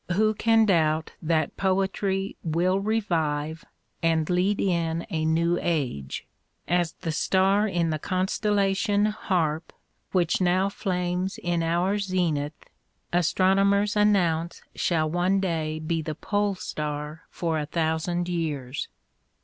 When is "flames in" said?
10.69-11.61